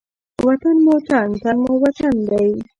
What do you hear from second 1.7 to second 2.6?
وطن دی.